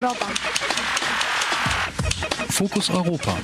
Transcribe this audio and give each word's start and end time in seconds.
Europa. 0.00 0.26
Fokus 2.50 2.88
Europa. 2.88 3.36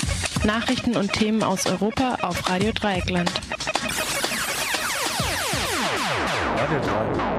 Nachrichten 0.45 0.97
und 0.97 1.13
Themen 1.13 1.43
aus 1.43 1.67
Europa 1.67 2.19
auf 2.23 2.49
Radio 2.49 2.71
Dreieckland. 2.71 3.29
Radio 6.57 6.79
Dreieckland. 6.79 7.35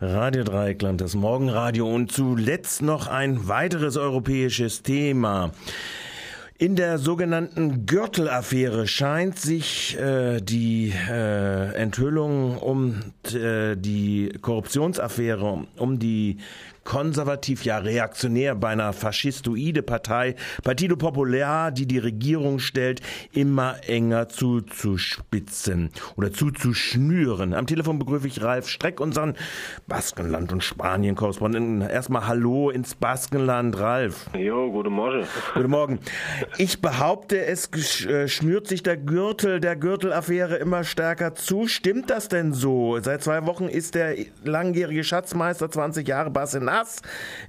Radio 0.00 0.42
Dreieckland, 0.42 1.00
das 1.00 1.14
Morgenradio 1.14 1.88
und 1.88 2.10
zuletzt 2.10 2.82
noch 2.82 3.06
ein 3.06 3.46
weiteres 3.46 3.96
europäisches 3.96 4.82
Thema. 4.82 5.52
In 6.60 6.74
der 6.74 6.98
sogenannten 6.98 7.86
Gürtelaffäre 7.86 8.88
scheint 8.88 9.38
sich 9.38 9.96
äh, 9.96 10.40
die 10.40 10.92
äh, 11.08 11.72
Enthüllung 11.74 12.58
um 12.58 12.96
äh, 13.32 13.76
die 13.76 14.32
Korruptionsaffäre, 14.42 15.68
um 15.76 16.00
die 16.00 16.38
konservativ, 16.88 17.66
ja 17.66 17.76
reaktionär, 17.76 18.54
beinahe 18.54 18.94
faschistoide 18.94 19.82
Partei, 19.82 20.36
Partido 20.64 20.96
Popular, 20.96 21.70
die 21.70 21.84
die 21.84 21.98
Regierung 21.98 22.60
stellt, 22.60 23.02
immer 23.30 23.76
enger 23.86 24.30
zuzuspitzen 24.30 25.90
oder 26.16 26.32
zuzuschnüren. 26.32 27.52
Am 27.52 27.66
Telefon 27.66 27.98
begrüße 27.98 28.26
ich 28.26 28.42
Ralf 28.42 28.70
Streck, 28.70 29.00
unseren 29.00 29.34
Baskenland- 29.86 30.50
und 30.50 30.64
Spanien-Korrespondenten. 30.64 31.82
Erstmal 31.82 32.26
Hallo 32.26 32.70
ins 32.70 32.94
Baskenland, 32.94 33.78
Ralf. 33.78 34.30
Jo, 34.32 34.72
guten 34.72 34.94
Morgen. 34.94 35.26
Guten 35.52 35.70
Morgen. 35.70 35.98
Ich 36.56 36.80
behaupte, 36.80 37.44
es 37.44 37.68
äh, 38.06 38.28
schnürt 38.28 38.66
sich 38.66 38.82
der 38.82 38.96
Gürtel 38.96 39.60
der 39.60 39.76
Gürtelaffäre 39.76 40.56
immer 40.56 40.84
stärker 40.84 41.34
zu. 41.34 41.66
Stimmt 41.66 42.08
das 42.08 42.28
denn 42.28 42.54
so? 42.54 42.98
Seit 43.02 43.22
zwei 43.22 43.44
Wochen 43.44 43.68
ist 43.68 43.94
der 43.94 44.16
langjährige 44.42 45.04
Schatzmeister 45.04 45.70
20 45.70 46.08
Jahre 46.08 46.30
Bassenat 46.30 46.77
Glas 46.78 47.02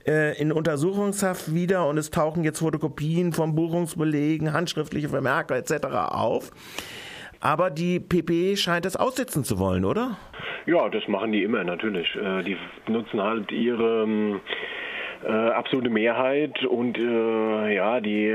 äh, 0.07 0.39
in 0.41 0.51
Untersuchungshaft 0.51 1.53
wieder 1.53 1.87
und 1.87 1.97
es 1.97 2.09
tauchen 2.09 2.43
jetzt 2.43 2.59
Fotokopien 2.59 3.31
von 3.31 3.55
Buchungsbelegen, 3.55 4.53
handschriftliche 4.53 5.09
Vermerke 5.09 5.55
etc. 5.55 5.85
auf. 6.09 6.51
Aber 7.39 7.69
die 7.69 7.99
PP 7.99 8.57
scheint 8.57 8.85
es 8.85 8.95
aussitzen 8.95 9.43
zu 9.43 9.59
wollen, 9.59 9.85
oder? 9.85 10.17
Ja, 10.65 10.89
das 10.89 11.07
machen 11.07 11.31
die 11.31 11.43
immer 11.43 11.63
natürlich. 11.63 12.07
Äh, 12.15 12.43
die 12.43 12.57
nutzen 12.87 13.21
halt 13.21 13.51
ihre 13.51 14.03
ähm, 14.03 14.41
äh, 15.25 15.31
absolute 15.31 15.89
Mehrheit 15.89 16.63
und 16.63 16.97
äh, 16.97 17.75
ja 17.75 17.99
die 17.99 18.33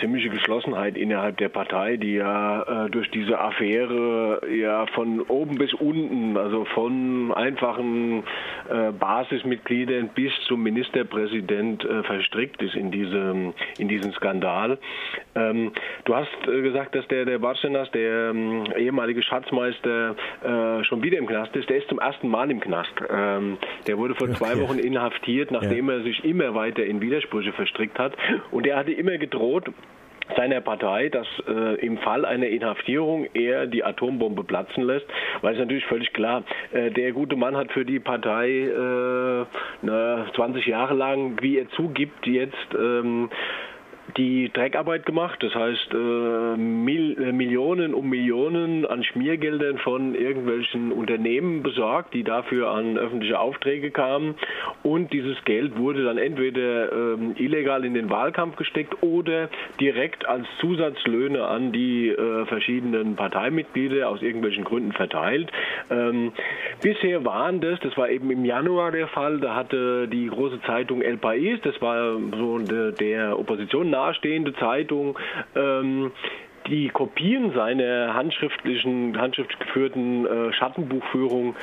ziemliche 0.00 0.30
Geschlossenheit 0.30 0.96
innerhalb 0.96 1.36
der 1.36 1.50
Partei, 1.50 1.96
die 1.96 2.14
ja 2.14 2.86
äh, 2.86 2.90
durch 2.90 3.10
diese 3.10 3.38
Affäre 3.38 4.40
ja 4.50 4.86
von 4.94 5.20
oben 5.20 5.56
bis 5.56 5.74
unten, 5.74 6.36
also 6.36 6.64
von 6.64 7.32
einfachen 7.34 8.24
äh, 8.70 8.92
Basismitgliedern 8.92 10.10
bis 10.14 10.32
zum 10.46 10.62
Ministerpräsident 10.62 11.84
äh, 11.84 12.02
verstrickt 12.02 12.62
ist 12.62 12.76
in 12.76 12.90
diesem 12.90 13.52
in 13.78 13.88
diesen 13.88 14.12
Skandal. 14.12 14.78
Ähm, 15.34 15.72
du 16.04 16.14
hast 16.14 16.30
äh, 16.46 16.62
gesagt, 16.62 16.94
dass 16.94 17.06
der 17.08 17.26
der 17.26 17.38
Barcenas, 17.38 17.90
der 17.90 18.30
ähm, 18.30 18.64
ehemalige 18.76 19.22
Schatzmeister, 19.22 20.16
schon 20.82 21.02
wieder 21.02 21.18
im 21.18 21.26
Knast 21.26 21.54
ist. 21.56 21.68
Der 21.68 21.78
ist 21.78 21.88
zum 21.88 21.98
ersten 21.98 22.28
Mal 22.28 22.50
im 22.50 22.60
Knast. 22.60 22.92
Ähm, 23.10 23.58
der 23.86 23.98
wurde 23.98 24.14
vor 24.14 24.28
okay. 24.28 24.36
zwei 24.36 24.60
Wochen 24.60 24.78
inhaftiert, 24.78 25.50
nachdem 25.50 25.88
ja. 25.88 25.96
er 25.96 26.02
sich 26.02 26.21
immer 26.22 26.54
weiter 26.54 26.84
in 26.84 27.00
Widersprüche 27.00 27.52
verstrickt 27.52 27.98
hat. 27.98 28.14
Und 28.50 28.66
er 28.66 28.76
hatte 28.76 28.92
immer 28.92 29.18
gedroht, 29.18 29.70
seiner 30.36 30.60
Partei, 30.60 31.08
dass 31.08 31.26
äh, 31.46 31.84
im 31.84 31.98
Fall 31.98 32.24
einer 32.24 32.46
Inhaftierung 32.46 33.26
er 33.34 33.66
die 33.66 33.84
Atombombe 33.84 34.44
platzen 34.44 34.84
lässt, 34.84 35.06
weil 35.40 35.54
es 35.54 35.58
natürlich 35.58 35.84
völlig 35.86 36.12
klar, 36.12 36.44
äh, 36.72 36.90
der 36.90 37.12
gute 37.12 37.36
Mann 37.36 37.56
hat 37.56 37.72
für 37.72 37.84
die 37.84 37.98
Partei 37.98 38.48
äh, 38.48 39.44
na, 39.82 40.26
20 40.34 40.66
Jahre 40.66 40.94
lang, 40.94 41.38
wie 41.42 41.58
er 41.58 41.68
zugibt, 41.70 42.26
jetzt 42.26 42.56
ähm, 42.78 43.30
die 44.16 44.50
Dreckarbeit 44.52 45.06
gemacht. 45.06 45.42
Das 45.42 45.54
heißt, 45.54 45.92
äh, 45.92 46.56
Mil 46.56 47.16
äh, 47.18 47.32
Millionen 47.32 47.94
um 47.94 48.08
Millionen 48.08 48.86
an 48.86 49.04
Schmiergeldern 49.04 49.78
von 49.78 50.14
irgendwelchen 50.14 50.92
Unternehmen 50.92 51.62
besorgt, 51.62 52.14
die 52.14 52.24
dafür 52.24 52.70
an 52.70 52.98
öffentliche 52.98 53.38
Aufträge 53.38 53.90
kamen. 53.90 54.34
Und 54.82 55.12
dieses 55.12 55.42
Geld 55.44 55.76
wurde 55.76 56.04
dann 56.04 56.18
entweder 56.18 56.92
äh, 56.92 57.16
illegal 57.36 57.84
in 57.84 57.94
den 57.94 58.10
Wahlkampf 58.10 58.56
gesteckt 58.56 59.02
oder 59.02 59.48
direkt 59.80 60.26
als 60.28 60.46
Zusatzlöhne 60.60 61.44
an 61.44 61.72
die 61.72 62.08
äh, 62.08 62.46
verschiedenen 62.46 63.16
Parteimitglieder 63.16 64.08
aus 64.08 64.22
irgendwelchen 64.22 64.64
Gründen 64.64 64.92
verteilt. 64.92 65.50
Ähm, 65.90 66.32
bisher 66.82 67.24
waren 67.24 67.60
das, 67.60 67.78
das 67.80 67.96
war 67.96 68.08
eben 68.10 68.30
im 68.30 68.44
Januar 68.44 68.92
der 68.92 69.08
Fall, 69.08 69.40
da 69.40 69.54
hatte 69.54 70.08
die 70.08 70.26
große 70.26 70.60
Zeitung 70.62 71.02
El 71.02 71.16
País, 71.16 71.58
das 71.62 71.80
war 71.80 72.18
so 72.36 72.58
der, 72.58 72.92
der 72.92 73.38
Opposition 73.38 73.90
nahestehende 74.02 74.54
Zeitung 74.54 75.18
ähm, 75.54 76.12
die 76.66 76.88
Kopien 76.88 77.52
seiner 77.52 78.14
handschriftlichen, 78.14 79.18
handschriftlich 79.18 79.58
geführten 79.58 80.26
äh, 80.26 80.52
Schattenbuchführung 80.52 81.54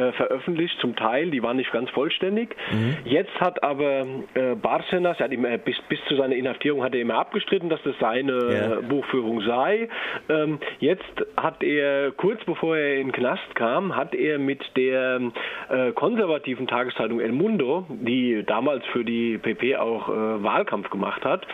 äh, 0.00 0.12
veröffentlicht, 0.12 0.78
zum 0.80 0.96
Teil, 0.96 1.30
die 1.30 1.42
waren 1.42 1.56
nicht 1.56 1.72
ganz 1.72 1.90
vollständig. 1.90 2.56
Mhm. 2.72 2.96
Jetzt 3.04 3.38
hat 3.40 3.62
aber 3.62 4.06
äh, 4.34 4.54
Barcenas, 4.54 5.18
er 5.18 5.24
hat 5.24 5.32
immer, 5.32 5.58
bis, 5.58 5.76
bis 5.88 5.98
zu 6.08 6.16
seiner 6.16 6.34
Inhaftierung 6.34 6.82
hat 6.82 6.94
er 6.94 7.00
immer 7.00 7.16
abgestritten, 7.16 7.68
dass 7.68 7.82
das 7.82 7.94
seine 8.00 8.32
yeah. 8.32 8.80
Buchführung 8.80 9.42
sei. 9.42 9.88
Ähm, 10.28 10.58
jetzt 10.78 11.04
hat 11.36 11.62
er, 11.62 12.12
kurz 12.12 12.42
bevor 12.44 12.76
er 12.76 12.96
in 12.96 13.08
den 13.08 13.12
Knast 13.12 13.54
kam, 13.54 13.94
hat 13.96 14.14
er 14.14 14.38
mit 14.38 14.62
der 14.76 15.20
äh, 15.68 15.92
konservativen 15.92 16.66
Tageszeitung 16.66 17.20
El 17.20 17.32
Mundo, 17.32 17.86
die 17.88 18.42
damals 18.46 18.84
für 18.86 19.04
die 19.04 19.38
PP 19.38 19.76
auch 19.76 20.08
äh, 20.08 20.42
Wahlkampf 20.42 20.90
gemacht 20.90 21.24
hat, 21.24 21.46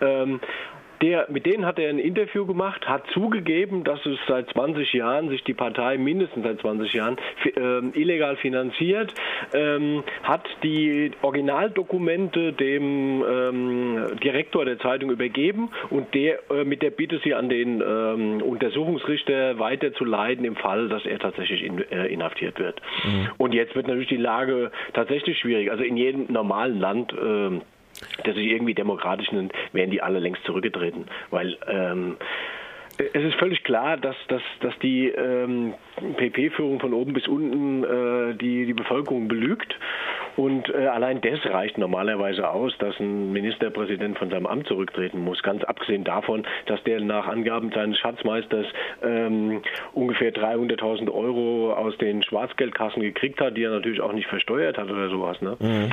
ähm, 0.00 0.40
der, 1.02 1.26
mit 1.30 1.46
denen 1.46 1.64
hat 1.66 1.78
er 1.78 1.90
ein 1.90 1.98
Interview 1.98 2.46
gemacht, 2.46 2.88
hat 2.88 3.04
zugegeben, 3.12 3.84
dass 3.84 4.04
es 4.06 4.18
seit 4.26 4.48
20 4.50 4.92
Jahren 4.92 5.28
sich 5.28 5.44
die 5.44 5.54
Partei 5.54 5.98
mindestens 5.98 6.44
seit 6.44 6.60
20 6.60 6.92
Jahren 6.92 7.16
äh, 7.44 7.98
illegal 7.98 8.36
finanziert, 8.36 9.12
ähm, 9.52 10.02
hat 10.22 10.46
die 10.62 11.12
Originaldokumente 11.22 12.52
dem 12.52 13.24
ähm, 13.28 14.06
Direktor 14.22 14.64
der 14.64 14.78
Zeitung 14.78 15.10
übergeben 15.10 15.70
und 15.90 16.14
der 16.14 16.38
äh, 16.50 16.64
mit 16.64 16.82
der 16.82 16.90
Bitte, 16.90 17.20
sie 17.24 17.34
an 17.34 17.48
den 17.48 17.80
ähm, 17.80 18.42
Untersuchungsrichter 18.42 19.58
weiterzuleiten 19.58 20.44
im 20.44 20.56
Fall, 20.56 20.88
dass 20.88 21.04
er 21.06 21.18
tatsächlich 21.18 21.62
in, 21.62 21.78
äh, 21.90 22.06
inhaftiert 22.06 22.58
wird. 22.58 22.80
Mhm. 23.04 23.28
Und 23.38 23.54
jetzt 23.54 23.74
wird 23.74 23.86
natürlich 23.86 24.08
die 24.08 24.16
Lage 24.16 24.70
tatsächlich 24.92 25.38
schwierig. 25.38 25.70
Also 25.70 25.84
in 25.84 25.96
jedem 25.96 26.26
normalen 26.32 26.78
Land 26.78 27.12
der 28.24 28.34
sich 28.34 28.46
irgendwie 28.46 28.74
demokratisch 28.74 29.30
nennt, 29.32 29.52
wären 29.72 29.90
die 29.90 30.02
alle 30.02 30.18
längst 30.18 30.44
zurückgetreten. 30.44 31.06
Weil 31.30 31.56
ähm, 31.66 32.16
es 32.98 33.22
ist 33.22 33.36
völlig 33.36 33.62
klar, 33.62 33.96
dass, 33.96 34.16
dass, 34.26 34.42
dass 34.60 34.76
die 34.80 35.08
ähm, 35.08 35.74
PP-Führung 36.16 36.80
von 36.80 36.92
oben 36.92 37.12
bis 37.12 37.28
unten 37.28 37.84
äh, 37.84 38.34
die, 38.34 38.66
die 38.66 38.74
Bevölkerung 38.74 39.28
belügt. 39.28 39.78
Und 40.36 40.68
äh, 40.72 40.86
allein 40.86 41.20
das 41.20 41.44
reicht 41.46 41.78
normalerweise 41.78 42.48
aus, 42.48 42.72
dass 42.78 42.98
ein 42.98 43.32
Ministerpräsident 43.32 44.18
von 44.18 44.30
seinem 44.30 44.46
Amt 44.46 44.66
zurücktreten 44.66 45.20
muss. 45.20 45.42
Ganz 45.42 45.64
abgesehen 45.64 46.04
davon, 46.04 46.44
dass 46.66 46.82
der 46.84 47.00
nach 47.00 47.26
Angaben 47.26 47.70
seines 47.72 47.98
Schatzmeisters 47.98 48.66
ähm, 49.02 49.62
ungefähr 49.92 50.32
300.000 50.32 51.10
Euro 51.12 51.72
aus 51.74 51.96
den 51.98 52.22
Schwarzgeldkassen 52.22 53.02
gekriegt 53.02 53.40
hat, 53.40 53.56
die 53.56 53.62
er 53.62 53.70
natürlich 53.70 54.00
auch 54.00 54.12
nicht 54.12 54.28
versteuert 54.28 54.78
hat 54.78 54.90
oder 54.90 55.08
sowas. 55.08 55.40
Ne? 55.40 55.56
Mhm. 55.58 55.90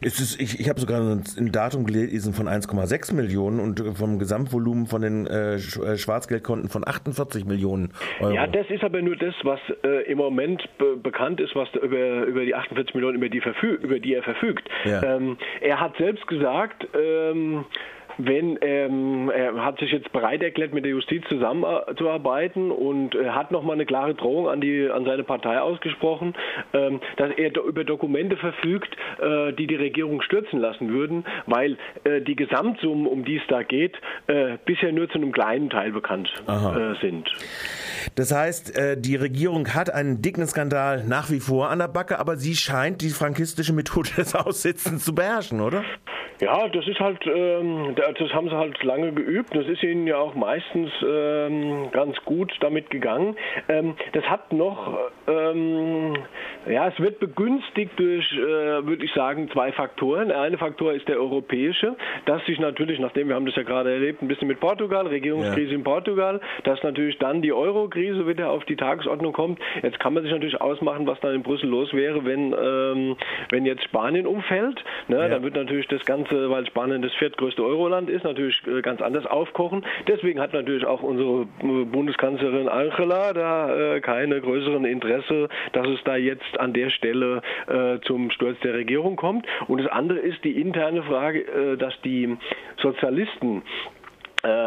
Ist, 0.00 0.40
ich 0.40 0.60
ich 0.60 0.68
habe 0.68 0.80
sogar 0.80 1.00
ein 1.00 1.52
Datum 1.52 1.84
gelesen 1.84 2.32
von 2.32 2.46
1,6 2.48 3.14
Millionen 3.14 3.60
und 3.60 3.80
vom 3.96 4.18
Gesamtvolumen 4.18 4.86
von 4.86 5.02
den 5.02 5.26
äh, 5.26 5.54
äh, 5.54 5.98
Schwarzgeldkonten 5.98 6.68
von 6.68 6.86
48 6.86 7.44
Millionen 7.44 7.92
Euro. 8.20 8.32
Ja, 8.32 8.46
das 8.46 8.68
ist 8.70 8.84
aber 8.84 9.02
nur 9.02 9.16
das, 9.16 9.34
was 9.42 9.60
äh, 9.82 10.10
im 10.10 10.18
Moment 10.18 10.68
be 10.78 10.96
bekannt 10.96 11.40
ist, 11.40 11.54
was 11.54 11.68
über, 11.74 12.24
über 12.24 12.44
die 12.44 12.54
48 12.54 12.94
Millionen, 12.94 13.16
über 13.16 13.28
die, 13.28 13.42
über 13.82 13.98
die 13.98 14.14
er 14.14 14.22
verfügt. 14.22 14.68
Ja. 14.84 15.02
Ähm, 15.02 15.36
er 15.60 15.80
hat 15.80 15.96
selbst 15.96 16.26
gesagt, 16.26 16.86
ähm, 16.94 17.64
wenn 18.26 18.58
ähm, 18.60 19.30
er 19.30 19.64
hat 19.64 19.78
sich 19.78 19.92
jetzt 19.92 20.12
bereit 20.12 20.42
erklärt, 20.42 20.72
mit 20.72 20.84
der 20.84 20.92
Justiz 20.92 21.24
zusammenzuarbeiten 21.28 22.70
und 22.70 23.14
er 23.14 23.34
hat 23.34 23.50
nochmal 23.50 23.74
eine 23.74 23.86
klare 23.86 24.14
Drohung 24.14 24.48
an 24.48 24.60
die 24.60 24.88
an 24.90 25.04
seine 25.04 25.24
Partei 25.24 25.60
ausgesprochen, 25.60 26.34
ähm, 26.72 27.00
dass 27.16 27.30
er 27.36 27.56
über 27.62 27.84
Dokumente 27.84 28.36
verfügt, 28.36 28.96
äh, 29.20 29.52
die 29.52 29.66
die 29.66 29.76
Regierung 29.76 30.22
stürzen 30.22 30.58
lassen 30.60 30.90
würden, 30.90 31.24
weil 31.46 31.76
äh, 32.04 32.20
die 32.20 32.36
Gesamtsummen, 32.36 33.06
um 33.06 33.24
die 33.24 33.36
es 33.36 33.42
da 33.48 33.62
geht, 33.62 33.96
äh, 34.26 34.58
bisher 34.64 34.92
nur 34.92 35.08
zu 35.08 35.18
einem 35.18 35.32
kleinen 35.32 35.70
Teil 35.70 35.92
bekannt 35.92 36.30
äh, 36.46 37.00
sind. 37.00 37.30
Das 38.14 38.34
heißt, 38.34 38.76
äh, 38.76 39.00
die 39.00 39.16
Regierung 39.16 39.74
hat 39.74 39.92
einen 39.92 40.22
dicken 40.22 40.46
Skandal 40.46 41.04
nach 41.04 41.30
wie 41.30 41.40
vor 41.40 41.70
an 41.70 41.78
der 41.78 41.88
Backe, 41.88 42.18
aber 42.18 42.36
sie 42.36 42.54
scheint 42.54 43.02
die 43.02 43.10
frankistische 43.10 43.72
Methode 43.72 44.10
des 44.16 44.34
Aussitzens 44.34 45.04
zu 45.04 45.14
beherrschen, 45.14 45.60
oder? 45.60 45.84
Ja, 46.40 46.68
das 46.68 46.86
ist 46.88 46.98
halt, 47.00 47.26
ähm, 47.26 47.94
das 47.96 48.32
haben 48.32 48.48
sie 48.48 48.56
halt 48.56 48.82
lange 48.82 49.12
geübt. 49.12 49.54
Das 49.54 49.66
ist 49.66 49.82
ihnen 49.82 50.06
ja 50.06 50.16
auch 50.16 50.34
meistens 50.34 50.90
ähm, 51.06 51.90
ganz 51.92 52.16
gut 52.24 52.52
damit 52.60 52.88
gegangen. 52.90 53.36
Ähm, 53.68 53.94
das 54.12 54.24
hat 54.24 54.50
noch, 54.52 54.98
ähm, 55.28 56.14
ja, 56.66 56.88
es 56.88 56.98
wird 56.98 57.20
begünstigt 57.20 57.92
durch, 57.98 58.32
äh, 58.32 58.86
würde 58.86 59.04
ich 59.04 59.12
sagen, 59.12 59.50
zwei 59.52 59.72
Faktoren. 59.72 60.28
Der 60.28 60.40
eine 60.40 60.56
Faktor 60.56 60.94
ist 60.94 61.08
der 61.08 61.18
europäische, 61.18 61.96
dass 62.24 62.44
sich 62.46 62.58
natürlich, 62.58 62.98
nachdem 63.00 63.28
wir 63.28 63.34
haben 63.34 63.46
das 63.46 63.56
ja 63.56 63.62
gerade 63.62 63.92
erlebt, 63.92 64.22
ein 64.22 64.28
bisschen 64.28 64.48
mit 64.48 64.60
Portugal, 64.60 65.06
Regierungskrise 65.06 65.70
ja. 65.70 65.76
in 65.76 65.84
Portugal, 65.84 66.40
dass 66.64 66.82
natürlich 66.82 67.18
dann 67.18 67.42
die 67.42 67.52
Euro-Krise 67.52 68.26
wieder 68.26 68.50
auf 68.50 68.64
die 68.64 68.76
Tagesordnung 68.76 69.32
kommt. 69.32 69.58
Jetzt 69.82 70.00
kann 70.00 70.14
man 70.14 70.22
sich 70.22 70.32
natürlich 70.32 70.60
ausmachen, 70.60 71.06
was 71.06 71.20
dann 71.20 71.34
in 71.34 71.42
Brüssel 71.42 71.68
los 71.68 71.92
wäre, 71.92 72.24
wenn, 72.24 72.52
ähm, 72.52 73.16
wenn 73.50 73.66
jetzt 73.66 73.84
Spanien 73.84 74.26
umfällt. 74.26 74.82
Ne? 75.08 75.18
Ja. 75.18 75.28
Dann 75.28 75.42
wird 75.42 75.54
natürlich 75.54 75.86
das 75.88 76.04
Ganze, 76.04 76.29
weil 76.30 76.66
Spanien 76.66 77.02
das 77.02 77.12
viertgrößte 77.14 77.62
Euroland 77.62 78.08
ist, 78.10 78.24
natürlich 78.24 78.60
äh, 78.66 78.82
ganz 78.82 79.00
anders 79.00 79.26
aufkochen. 79.26 79.84
Deswegen 80.06 80.40
hat 80.40 80.52
natürlich 80.52 80.84
auch 80.84 81.02
unsere 81.02 81.42
äh, 81.62 81.84
Bundeskanzlerin 81.84 82.68
Angela 82.68 83.32
da 83.32 83.96
äh, 83.96 84.00
keine 84.00 84.40
größeren 84.40 84.84
Interesse, 84.84 85.48
dass 85.72 85.86
es 85.88 86.00
da 86.04 86.16
jetzt 86.16 86.58
an 86.58 86.72
der 86.72 86.90
Stelle 86.90 87.42
zum 88.02 88.30
Sturz 88.30 88.58
der 88.60 88.74
Regierung 88.74 89.16
kommt. 89.16 89.46
Und 89.68 89.80
das 89.82 89.90
andere 89.90 90.18
ist 90.18 90.42
die 90.44 90.60
interne 90.60 91.02
Frage, 91.02 91.76
dass 91.78 91.94
die 92.02 92.36
Sozialisten 92.78 93.62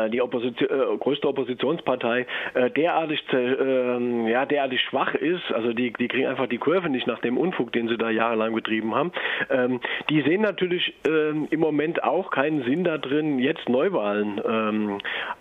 die 0.09 0.21
Opposition, 0.21 0.69
äh, 0.69 0.97
größte 0.97 1.27
Oppositionspartei 1.27 2.27
äh, 2.53 2.69
derartig 2.71 3.23
äh, 3.33 4.29
ja 4.29 4.45
derartig 4.45 4.81
schwach 4.81 5.15
ist, 5.15 5.51
also 5.53 5.73
die 5.73 5.91
die 5.93 6.07
kriegen 6.07 6.27
einfach 6.27 6.47
die 6.47 6.57
Kurve 6.57 6.89
nicht 6.89 7.07
nach 7.07 7.19
dem 7.19 7.37
Unfug, 7.37 7.71
den 7.71 7.87
sie 7.87 7.97
da 7.97 8.09
jahrelang 8.09 8.53
betrieben 8.53 8.93
haben. 8.93 9.11
Ähm, 9.49 9.79
die 10.09 10.21
sehen 10.21 10.41
natürlich 10.41 10.93
ähm, 11.07 11.47
im 11.49 11.59
Moment 11.59 12.03
auch 12.03 12.31
keinen 12.31 12.63
Sinn 12.63 12.83
da 12.83 12.97
drin, 12.97 13.39
jetzt 13.39 13.67
Neuwahlen 13.69 14.41
ähm, 14.47 14.97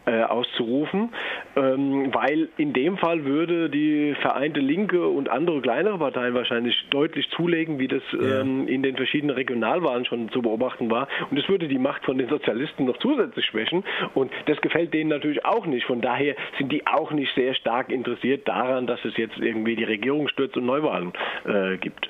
äh, 0.06 0.22
auszurufen, 0.22 1.10
ähm, 1.56 2.14
weil 2.14 2.48
in 2.56 2.72
dem 2.72 2.96
Fall 2.96 3.24
würde 3.24 3.68
die 3.68 4.14
Vereinte 4.20 4.60
Linke 4.60 5.06
und 5.06 5.28
andere 5.28 5.60
kleinere 5.60 5.98
Parteien 5.98 6.34
wahrscheinlich 6.34 6.74
deutlich 6.90 7.28
zulegen, 7.30 7.78
wie 7.78 7.88
das 7.88 8.02
ja. 8.12 8.40
Ähm, 8.40 8.68
in 8.68 8.82
den 8.82 8.96
verschiedenen 8.96 9.34
Regionalwahlen 9.34 10.04
schon 10.04 10.30
zu 10.30 10.42
beobachten 10.42 10.90
war, 10.90 11.08
und 11.30 11.38
es 11.38 11.48
würde 11.48 11.68
die 11.68 11.78
Macht 11.78 12.04
von 12.04 12.18
den 12.18 12.28
Sozialisten 12.28 12.84
noch 12.84 12.96
zusätzlich 12.98 13.44
schwächen. 13.46 13.84
Und 14.14 14.21
und 14.22 14.30
das 14.46 14.60
gefällt 14.60 14.94
denen 14.94 15.10
natürlich 15.10 15.44
auch 15.44 15.66
nicht. 15.66 15.84
Von 15.86 16.00
daher 16.00 16.36
sind 16.56 16.70
die 16.70 16.86
auch 16.86 17.10
nicht 17.10 17.34
sehr 17.34 17.54
stark 17.54 17.90
interessiert 17.90 18.46
daran, 18.46 18.86
dass 18.86 19.04
es 19.04 19.16
jetzt 19.16 19.36
irgendwie 19.36 19.74
die 19.74 19.84
Regierung 19.84 20.28
stürzt 20.28 20.56
und 20.56 20.64
Neuwahlen 20.64 21.12
äh, 21.44 21.76
gibt. 21.76 22.08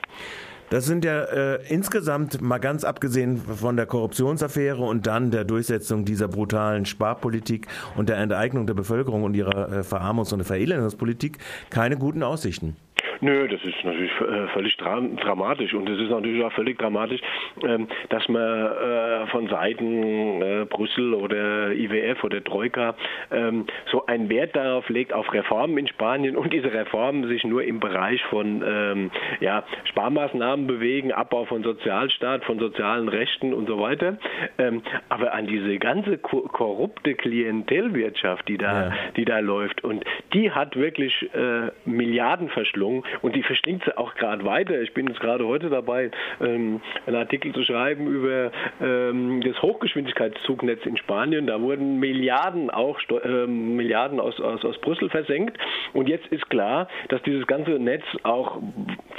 Das 0.68 0.86
sind 0.86 1.04
ja 1.04 1.24
äh, 1.24 1.58
insgesamt 1.68 2.40
mal 2.40 2.58
ganz 2.58 2.84
abgesehen 2.84 3.36
von 3.38 3.76
der 3.76 3.86
Korruptionsaffäre 3.86 4.82
und 4.82 5.06
dann 5.06 5.30
der 5.30 5.44
Durchsetzung 5.44 6.04
dieser 6.04 6.28
brutalen 6.28 6.86
Sparpolitik 6.86 7.66
und 7.96 8.08
der 8.08 8.16
Enteignung 8.16 8.66
der 8.66 8.74
Bevölkerung 8.74 9.22
und 9.22 9.34
ihrer 9.34 9.70
äh, 9.70 9.80
Verarmungs- 9.80 10.32
und 10.32 10.44
Verelendungspolitik 10.44 11.38
keine 11.68 11.98
guten 11.98 12.22
Aussichten. 12.22 12.76
Nö, 13.22 13.46
das 13.46 13.62
ist 13.62 13.84
natürlich 13.84 14.10
äh, 14.20 14.48
völlig 14.48 14.76
dramatisch 14.76 15.72
und 15.74 15.88
es 15.88 16.00
ist 16.00 16.10
natürlich 16.10 16.42
auch 16.42 16.52
völlig 16.54 16.76
dramatisch, 16.76 17.20
ähm, 17.64 17.86
dass 18.08 18.28
man 18.28 18.42
äh, 18.42 19.26
von 19.28 19.46
Seiten 19.46 20.42
äh, 20.42 20.66
Brüssel 20.68 21.14
oder 21.14 21.70
IWF 21.70 22.24
oder 22.24 22.42
Troika 22.42 22.96
ähm, 23.30 23.66
so 23.92 24.06
einen 24.06 24.28
Wert 24.28 24.56
darauf 24.56 24.88
legt, 24.88 25.12
auf 25.12 25.32
Reformen 25.32 25.78
in 25.78 25.86
Spanien 25.86 26.36
und 26.36 26.52
diese 26.52 26.72
Reformen 26.72 27.28
sich 27.28 27.44
nur 27.44 27.62
im 27.62 27.78
Bereich 27.78 28.20
von 28.24 28.64
ähm, 28.66 29.12
ja, 29.38 29.62
Sparmaßnahmen 29.84 30.66
bewegen, 30.66 31.12
Abbau 31.12 31.44
von 31.44 31.62
Sozialstaat, 31.62 32.44
von 32.44 32.58
sozialen 32.58 33.08
Rechten 33.08 33.54
und 33.54 33.68
so 33.68 33.78
weiter. 33.78 34.18
aber 35.08 35.32
an 35.32 35.46
diese 35.46 35.78
ganze 35.78 36.18
korrupte 36.18 37.14
Klientelwirtschaft, 37.14 38.48
die 38.48 38.58
da, 38.58 38.88
ja. 38.88 38.92
die 39.16 39.24
da 39.24 39.38
läuft 39.38 39.84
und 39.84 40.04
die 40.32 40.50
hat 40.50 40.74
wirklich 40.76 41.30
Milliarden 41.84 42.48
verschlungen 42.48 43.04
und 43.20 43.36
die 43.36 43.42
verschlingt 43.42 43.84
sie 43.84 43.96
auch 43.96 44.14
gerade 44.14 44.44
weiter. 44.44 44.80
Ich 44.80 44.94
bin 44.94 45.06
jetzt 45.06 45.20
gerade 45.20 45.46
heute 45.46 45.68
dabei, 45.68 46.10
ähm, 46.40 46.80
einen 47.06 47.16
Artikel 47.16 47.52
zu 47.52 47.62
schreiben 47.64 48.06
über 48.06 48.50
ähm, 48.80 49.42
das 49.42 49.60
Hochgeschwindigkeitszugnetz 49.62 50.84
in 50.86 50.96
Spanien. 50.96 51.46
Da 51.46 51.60
wurden 51.60 51.98
Milliarden 51.98 52.70
auch 52.70 52.98
ähm, 53.24 53.76
Milliarden 53.76 54.20
aus, 54.20 54.40
aus, 54.40 54.64
aus 54.64 54.78
Brüssel 54.80 55.10
versenkt. 55.10 55.58
Und 55.92 56.08
jetzt 56.08 56.26
ist 56.28 56.48
klar, 56.50 56.88
dass 57.08 57.22
dieses 57.22 57.46
ganze 57.46 57.72
Netz 57.72 58.04
auch 58.22 58.60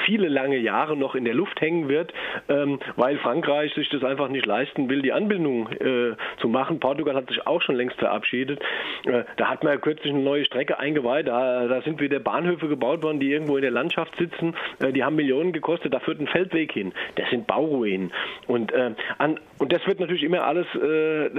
viele 0.05 0.27
lange 0.27 0.57
Jahre 0.57 0.95
noch 0.97 1.15
in 1.15 1.25
der 1.25 1.33
Luft 1.33 1.59
hängen 1.61 1.89
wird, 1.89 2.13
ähm, 2.49 2.79
weil 2.95 3.17
Frankreich 3.17 3.73
sich 3.73 3.89
das 3.89 4.03
einfach 4.03 4.29
nicht 4.29 4.45
leisten 4.45 4.89
will, 4.89 5.01
die 5.01 5.13
Anbindung 5.13 5.69
äh, 5.71 6.15
zu 6.39 6.47
machen. 6.47 6.79
Portugal 6.79 7.15
hat 7.15 7.27
sich 7.27 7.45
auch 7.47 7.61
schon 7.61 7.75
längst 7.75 7.97
verabschiedet. 7.97 8.61
Äh, 9.05 9.23
da 9.37 9.49
hat 9.49 9.63
man 9.63 9.73
ja 9.73 9.79
kürzlich 9.79 10.13
eine 10.13 10.23
neue 10.23 10.45
Strecke 10.45 10.79
eingeweiht. 10.79 11.27
Da, 11.27 11.67
da 11.67 11.81
sind 11.81 11.99
wieder 11.99 12.19
Bahnhöfe 12.19 12.67
gebaut 12.67 13.03
worden, 13.03 13.19
die 13.19 13.31
irgendwo 13.31 13.55
in 13.57 13.61
der 13.61 13.71
Landschaft 13.71 14.15
sitzen. 14.17 14.55
Äh, 14.79 14.91
die 14.93 15.03
haben 15.03 15.15
Millionen 15.15 15.53
gekostet. 15.53 15.93
Da 15.93 15.99
führt 15.99 16.19
ein 16.19 16.27
Feldweg 16.27 16.71
hin. 16.71 16.93
Das 17.15 17.29
sind 17.29 17.47
Bauruinen. 17.47 18.11
Und, 18.47 18.71
äh, 18.71 18.91
an, 19.17 19.39
und 19.59 19.71
das 19.71 19.85
wird 19.87 19.99
natürlich 19.99 20.23
immer 20.23 20.43
alles 20.43 20.67
äh, 20.75 21.29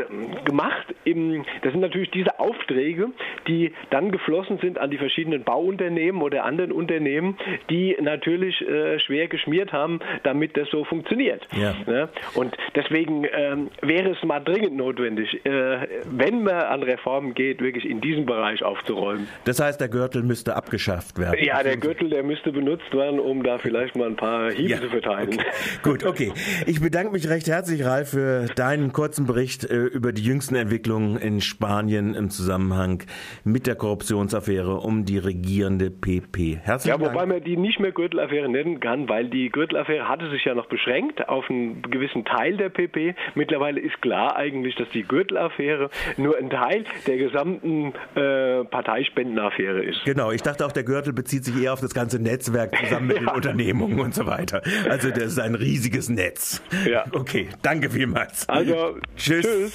gemacht. 0.44 0.94
Im, 1.04 1.44
das 1.62 1.72
sind 1.72 1.80
natürlich 1.80 2.10
diese 2.10 2.38
Aufträge, 2.38 3.08
die 3.46 3.72
dann 3.90 4.10
geflossen 4.10 4.58
sind 4.58 4.78
an 4.78 4.90
die 4.90 4.98
verschiedenen 4.98 5.44
Bauunternehmen 5.44 6.22
oder 6.22 6.44
anderen 6.44 6.72
Unternehmen, 6.72 7.36
die 7.70 7.96
natürlich 8.00 8.43
wirklich 8.44 8.68
äh, 8.68 8.98
schwer 9.00 9.28
geschmiert 9.28 9.72
haben, 9.72 10.00
damit 10.22 10.56
das 10.56 10.68
so 10.70 10.84
funktioniert. 10.84 11.46
Ja. 11.56 11.74
Ne? 11.86 12.08
Und 12.34 12.56
deswegen 12.74 13.24
ähm, 13.32 13.70
wäre 13.80 14.10
es 14.10 14.22
mal 14.22 14.40
dringend 14.40 14.76
notwendig, 14.76 15.44
äh, 15.44 15.86
wenn 16.10 16.42
man 16.42 16.54
an 16.54 16.82
Reformen 16.82 17.34
geht, 17.34 17.60
wirklich 17.60 17.88
in 17.88 18.00
diesem 18.00 18.26
Bereich 18.26 18.62
aufzuräumen. 18.62 19.28
Das 19.44 19.60
heißt, 19.60 19.80
der 19.80 19.88
Gürtel 19.88 20.22
müsste 20.22 20.56
abgeschafft 20.56 21.18
werden. 21.18 21.42
Ja, 21.42 21.62
der 21.62 21.76
Gürtel, 21.76 22.10
der 22.10 22.22
müsste 22.22 22.52
benutzt 22.52 22.92
werden, 22.92 23.18
um 23.18 23.42
da 23.42 23.58
vielleicht 23.58 23.96
mal 23.96 24.08
ein 24.08 24.16
paar 24.16 24.50
Hiebe 24.52 24.70
ja. 24.70 24.80
zu 24.80 24.88
verteilen. 24.88 25.30
Okay. 25.34 25.44
Gut, 25.82 26.04
okay. 26.04 26.32
Ich 26.66 26.80
bedanke 26.80 27.12
mich 27.12 27.28
recht 27.28 27.48
herzlich, 27.48 27.84
Ralf, 27.84 28.10
für 28.10 28.46
deinen 28.54 28.92
kurzen 28.92 29.26
Bericht 29.26 29.64
äh, 29.64 29.84
über 29.84 30.12
die 30.12 30.22
jüngsten 30.22 30.54
Entwicklungen 30.54 31.16
in 31.16 31.40
Spanien 31.40 32.14
im 32.14 32.30
Zusammenhang 32.30 33.02
mit 33.44 33.66
der 33.66 33.74
Korruptionsaffäre 33.74 34.76
um 34.76 35.04
die 35.04 35.18
regierende 35.18 35.90
PP. 35.90 36.58
Herzlichen 36.62 36.98
Dank. 36.98 37.06
Ja, 37.06 37.14
wobei 37.14 37.26
man 37.26 37.42
die 37.42 37.56
nicht 37.56 37.80
mehr 37.80 37.92
Gürtelaffäre 37.92 38.33
Gürtelaffäre 38.34 38.48
nennen 38.48 38.80
kann, 38.80 39.08
weil 39.08 39.28
die 39.28 39.48
Gürtelaffäre 39.50 40.08
hatte 40.08 40.30
sich 40.30 40.44
ja 40.44 40.54
noch 40.54 40.66
beschränkt 40.66 41.28
auf 41.28 41.48
einen 41.48 41.82
gewissen 41.82 42.24
Teil 42.24 42.56
der 42.56 42.68
PP. 42.68 43.14
Mittlerweile 43.34 43.80
ist 43.80 44.00
klar 44.02 44.36
eigentlich, 44.36 44.74
dass 44.76 44.88
die 44.90 45.02
Gürtelaffäre 45.02 45.90
nur 46.16 46.36
ein 46.36 46.50
Teil 46.50 46.84
der 47.06 47.16
gesamten 47.16 47.92
äh, 48.14 48.64
Parteispendenaffäre 48.64 49.82
ist. 49.82 50.04
Genau, 50.04 50.30
ich 50.30 50.42
dachte 50.42 50.66
auch, 50.66 50.72
der 50.72 50.84
Gürtel 50.84 51.12
bezieht 51.12 51.44
sich 51.44 51.62
eher 51.62 51.72
auf 51.72 51.80
das 51.80 51.94
ganze 51.94 52.20
Netzwerk 52.20 52.76
zusammen 52.76 53.08
mit 53.08 53.16
ja. 53.20 53.22
den 53.22 53.34
Unternehmungen 53.34 54.00
und 54.00 54.14
so 54.14 54.26
weiter. 54.26 54.62
Also 54.88 55.10
das 55.10 55.24
ist 55.24 55.38
ein 55.38 55.54
riesiges 55.54 56.08
Netz. 56.08 56.62
Ja. 56.88 57.04
Okay, 57.12 57.48
danke 57.62 57.90
vielmals. 57.90 58.48
Also, 58.48 58.98
tschüss. 59.16 59.44
tschüss. 59.44 59.72